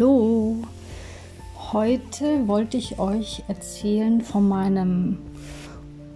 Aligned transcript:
Hallo! 0.00 0.56
Heute 1.72 2.48
wollte 2.48 2.78
ich 2.78 2.98
euch 2.98 3.44
erzählen 3.48 4.22
von 4.22 4.48
meinem 4.48 5.18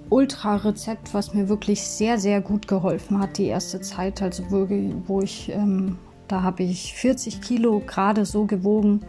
Ultra-Rezept, 0.09 1.13
was 1.13 1.35
mir 1.35 1.51
wirklich 1.51 1.83
sehr, 1.83 2.19
sehr 2.19 2.41
gut 2.41 2.67
geholfen 2.67 3.19
hat 3.19 3.37
die 3.37 3.45
erste 3.45 3.83
Zeit. 3.83 4.23
Also 4.23 4.45
wo 4.49 5.21
ich, 5.21 5.51
ähm, 5.51 5.99
da 6.29 6.43
habe 6.43 6.63
ich 6.63 6.95
40 6.95 7.43
Kilo 7.43 7.83
gerade 7.87 8.25
so 8.25 8.47
gewogen. 8.47 9.03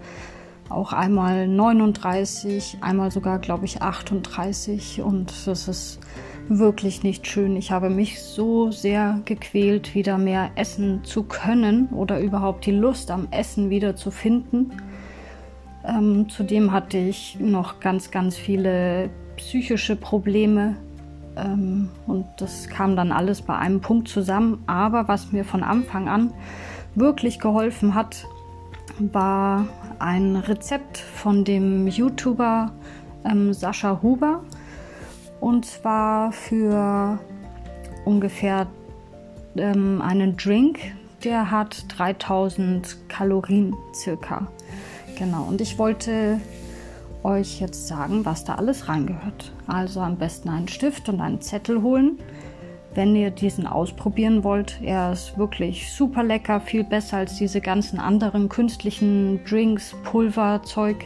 Auch 0.68 0.92
einmal 0.92 1.48
39, 1.48 2.80
einmal 2.82 3.12
sogar, 3.12 3.40
glaube 3.40 3.64
ich, 3.64 3.82
38. 3.82 5.02
Und 5.02 5.32
das 5.46 5.70
ist 5.70 6.00
wirklich 6.48 7.04
nicht 7.04 7.28
schön. 7.28 7.56
Ich 7.56 7.72
habe 7.72 7.90
mich 7.90 8.22
so 8.22 8.72
sehr 8.72 9.22
gequält, 9.26 9.96
wieder 9.96 10.18
mehr 10.18 10.52
essen 10.56 11.04
zu 11.04 11.24
können 11.24 11.88
oder 11.88 12.20
überhaupt 12.20 12.66
die 12.66 12.72
Lust 12.72 13.12
am 13.12 13.28
Essen 13.32 13.70
wieder 13.70 13.96
zu 13.96 14.12
finden. 14.12 14.72
Ähm, 15.84 16.30
zudem 16.30 16.72
hatte 16.72 16.98
ich 16.98 17.38
noch 17.40 17.80
ganz, 17.80 18.12
ganz 18.12 18.38
viele 18.38 19.10
psychische 19.38 19.96
Probleme 19.96 20.78
ähm, 21.36 21.90
und 22.08 22.26
das 22.38 22.68
kam 22.68 22.96
dann 22.96 23.12
alles 23.12 23.42
bei 23.42 23.58
einem 23.58 23.82
Punkt 23.82 24.08
zusammen. 24.08 24.64
Aber 24.68 25.08
was 25.08 25.32
mir 25.32 25.46
von 25.46 25.64
Anfang 25.64 26.08
an 26.08 26.34
wirklich 26.96 27.40
geholfen 27.40 27.96
hat, 27.96 28.26
war 29.00 29.68
ein 30.00 30.36
Rezept 30.36 30.98
von 30.98 31.44
dem 31.44 31.88
YouTuber 31.88 32.72
ähm, 33.26 33.54
Sascha 33.54 34.02
Huber. 34.02 34.42
Und 35.46 35.64
zwar 35.64 36.32
für 36.32 37.20
ungefähr 38.04 38.66
ähm, 39.56 40.02
einen 40.02 40.38
Drink, 40.38 40.80
der 41.24 41.52
hat 41.52 41.86
3000 41.96 42.98
Kalorien 43.10 43.76
circa. 43.94 44.48
Genau, 45.20 45.44
und 45.44 45.62
ich 45.62 45.78
wollte 45.78 46.42
euch 47.22 47.62
jetzt 47.62 47.88
sagen, 47.88 48.26
was 48.26 48.44
da 48.44 48.56
alles 48.56 48.90
reingehört. 48.90 49.52
Also 49.68 50.00
am 50.00 50.18
besten 50.18 50.50
einen 50.50 50.68
Stift 50.68 51.10
und 51.10 51.22
einen 51.22 51.42
Zettel 51.42 51.84
holen, 51.84 52.18
wenn 52.96 53.16
ihr 53.16 53.30
diesen 53.30 53.68
ausprobieren 53.68 54.44
wollt. 54.44 54.80
Er 54.82 55.12
ist 55.12 55.38
wirklich 55.38 55.94
super 55.94 56.24
lecker, 56.24 56.60
viel 56.60 56.84
besser 56.84 57.18
als 57.18 57.36
diese 57.36 57.62
ganzen 57.62 58.00
anderen 58.00 58.50
künstlichen 58.50 59.46
Drinks, 59.46 59.94
Pulverzeug. 60.06 61.06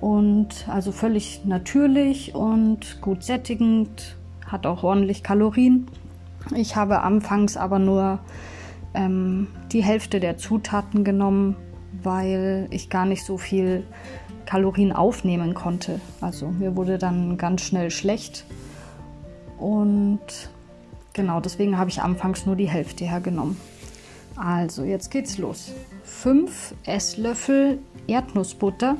Und 0.00 0.68
also 0.68 0.92
völlig 0.92 1.44
natürlich 1.44 2.34
und 2.34 3.00
gut 3.00 3.22
sättigend, 3.22 4.16
hat 4.46 4.66
auch 4.66 4.84
ordentlich 4.84 5.22
Kalorien. 5.22 5.86
Ich 6.54 6.76
habe 6.76 7.02
anfangs 7.02 7.56
aber 7.56 7.78
nur 7.78 8.20
ähm, 8.94 9.48
die 9.72 9.82
Hälfte 9.82 10.20
der 10.20 10.36
Zutaten 10.36 11.02
genommen, 11.02 11.56
weil 12.02 12.68
ich 12.70 12.88
gar 12.88 13.06
nicht 13.06 13.24
so 13.24 13.38
viel 13.38 13.84
Kalorien 14.44 14.92
aufnehmen 14.92 15.54
konnte. 15.54 16.00
Also 16.20 16.48
mir 16.48 16.76
wurde 16.76 16.98
dann 16.98 17.36
ganz 17.36 17.62
schnell 17.62 17.90
schlecht. 17.90 18.44
Und 19.58 20.20
genau 21.12 21.40
deswegen 21.40 21.78
habe 21.78 21.90
ich 21.90 22.02
anfangs 22.02 22.46
nur 22.46 22.56
die 22.56 22.68
Hälfte 22.68 23.04
hergenommen. 23.04 23.56
Also 24.36 24.84
jetzt 24.84 25.10
geht's 25.10 25.38
los. 25.38 25.72
5 26.04 26.74
Esslöffel 26.84 27.78
Erdnussbutter 28.06 28.96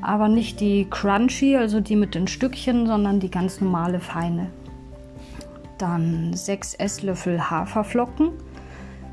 aber 0.00 0.28
nicht 0.28 0.60
die 0.60 0.86
crunchy, 0.88 1.56
also 1.56 1.80
die 1.80 1.96
mit 1.96 2.14
den 2.14 2.28
Stückchen, 2.28 2.86
sondern 2.86 3.20
die 3.20 3.30
ganz 3.30 3.60
normale 3.60 4.00
feine. 4.00 4.50
Dann 5.78 6.32
6 6.32 6.74
Esslöffel 6.74 7.50
Haferflocken. 7.50 8.30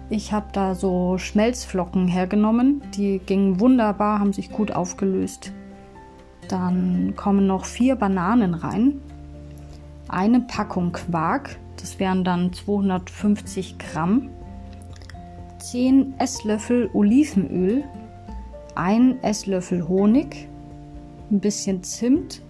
Ich 0.10 0.32
habe 0.32 0.48
da 0.54 0.76
so 0.76 1.18
Schmelzflocken 1.18 2.08
hergenommen, 2.08 2.82
die 2.96 3.20
gingen 3.20 3.60
wunderbar, 3.60 4.20
haben 4.20 4.34
sich 4.34 4.52
gut 4.52 4.72
aufgelöst. 4.72 5.52
Dann 6.50 7.14
kommen 7.16 7.48
noch 7.48 7.66
4 7.66 7.96
Bananen 7.96 8.54
rein, 8.54 9.00
eine 10.10 10.42
Packung 10.42 10.92
Quark, 10.92 11.58
das 11.78 12.00
wären 12.00 12.24
dann 12.24 12.54
250 12.54 13.78
Gramm, 13.80 14.30
10 15.60 16.16
Esslöffel 16.20 16.90
Olivenöl, 16.94 17.84
1 18.76 19.16
Esslöffel 19.22 19.88
Honig, 19.88 20.50
ein 21.32 21.40
bisschen 21.40 21.84
Zimt 21.84 22.42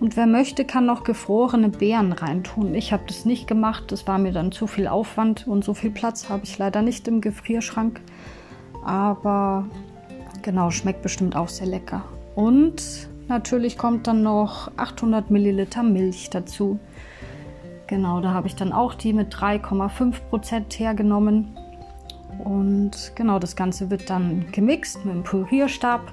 und 0.00 0.16
wer 0.16 0.26
möchte, 0.26 0.64
kann 0.64 0.86
noch 0.86 1.04
gefrorene 1.04 1.68
Beeren 1.68 2.12
reintun. 2.12 2.74
Ich 2.74 2.92
habe 2.92 3.04
das 3.06 3.24
nicht 3.24 3.46
gemacht, 3.46 3.92
das 3.92 4.06
war 4.06 4.18
mir 4.18 4.32
dann 4.32 4.52
zu 4.52 4.66
viel 4.66 4.88
Aufwand 4.88 5.46
und 5.46 5.64
so 5.64 5.72
viel 5.72 5.90
Platz 5.90 6.28
habe 6.28 6.44
ich 6.44 6.58
leider 6.58 6.82
nicht 6.82 7.06
im 7.08 7.20
Gefrierschrank. 7.20 8.00
Aber 8.84 9.66
genau, 10.42 10.70
schmeckt 10.70 11.02
bestimmt 11.02 11.36
auch 11.36 11.48
sehr 11.48 11.66
lecker. 11.66 12.04
Und 12.34 13.08
natürlich 13.28 13.78
kommt 13.78 14.06
dann 14.06 14.22
noch 14.22 14.70
800 14.76 15.30
Milliliter 15.30 15.82
Milch 15.82 16.28
dazu. 16.28 16.78
Genau, 17.86 18.20
da 18.20 18.32
habe 18.32 18.46
ich 18.46 18.56
dann 18.56 18.72
auch 18.72 18.94
die 18.94 19.12
mit 19.12 19.34
3,5 19.34 20.20
Prozent 20.28 20.78
hergenommen. 20.78 21.56
Und 22.42 23.12
genau, 23.14 23.38
das 23.38 23.54
Ganze 23.54 23.90
wird 23.90 24.10
dann 24.10 24.46
gemixt 24.52 25.04
mit 25.04 25.14
dem 25.14 25.22
Pürierstab. 25.22 26.12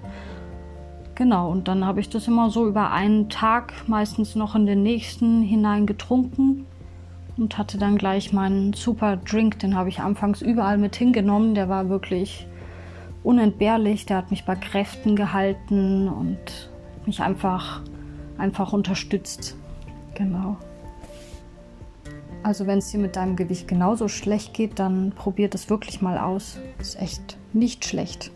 Genau, 1.21 1.51
und 1.51 1.67
dann 1.67 1.85
habe 1.85 1.99
ich 1.99 2.09
das 2.09 2.27
immer 2.27 2.49
so 2.49 2.67
über 2.67 2.89
einen 2.89 3.29
Tag, 3.29 3.87
meistens 3.87 4.33
noch 4.33 4.55
in 4.55 4.65
den 4.65 4.81
nächsten 4.81 5.43
hinein 5.43 5.85
getrunken 5.85 6.65
und 7.37 7.59
hatte 7.59 7.77
dann 7.77 7.99
gleich 7.99 8.33
meinen 8.33 8.73
super 8.73 9.17
Drink. 9.17 9.59
Den 9.59 9.75
habe 9.75 9.89
ich 9.89 9.99
anfangs 9.99 10.41
überall 10.41 10.79
mit 10.79 10.95
hingenommen. 10.95 11.53
Der 11.53 11.69
war 11.69 11.89
wirklich 11.89 12.47
unentbehrlich. 13.21 14.07
Der 14.07 14.17
hat 14.17 14.31
mich 14.31 14.45
bei 14.45 14.55
Kräften 14.55 15.15
gehalten 15.15 16.09
und 16.09 16.71
mich 17.05 17.21
einfach, 17.21 17.83
einfach 18.39 18.73
unterstützt. 18.73 19.55
Genau. 20.15 20.57
Also 22.41 22.65
wenn 22.65 22.79
es 22.79 22.89
dir 22.89 22.99
mit 22.99 23.15
deinem 23.15 23.35
Gewicht 23.35 23.67
genauso 23.67 24.07
schlecht 24.07 24.55
geht, 24.55 24.79
dann 24.79 25.11
probiert 25.11 25.53
es 25.53 25.69
wirklich 25.69 26.01
mal 26.01 26.17
aus. 26.17 26.57
Ist 26.79 26.99
echt 26.99 27.37
nicht 27.53 27.85
schlecht. 27.85 28.31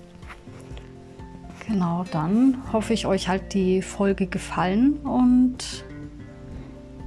Genau, 1.68 2.06
dann 2.12 2.58
hoffe 2.72 2.94
ich, 2.94 3.08
euch 3.08 3.28
hat 3.28 3.54
die 3.54 3.82
Folge 3.82 4.28
gefallen 4.28 4.98
und 4.98 5.84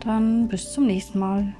dann 0.05 0.49
bis 0.49 0.73
zum 0.73 0.87
nächsten 0.87 1.19
Mal. 1.19 1.55